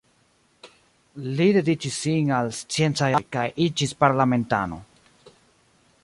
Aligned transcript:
Li 1.39 1.45
dediĉis 1.57 1.99
sin 2.05 2.31
al 2.37 2.49
sciencaj 2.59 3.09
aĵoj 3.17 3.21
kaj 3.37 3.43
iĝis 3.69 3.93
parlamentano. 4.05 4.81